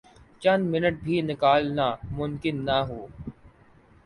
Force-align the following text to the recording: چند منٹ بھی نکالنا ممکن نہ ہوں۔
چند 0.41 0.63
منٹ 0.71 0.95
بھی 1.03 1.15
نکالنا 1.21 1.87
ممکن 2.17 2.55
نہ 2.65 2.77
ہوں۔ 2.87 3.05